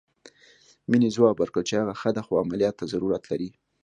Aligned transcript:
مينې 0.89 1.09
ځواب 1.15 1.35
ورکړ 1.39 1.61
چې 1.69 1.73
هغه 1.81 1.93
ښه 2.01 2.09
ده 2.15 2.21
خو 2.25 2.41
عمليات 2.43 2.75
ته 2.79 2.85
ضرورت 2.93 3.23
لري. 3.31 3.49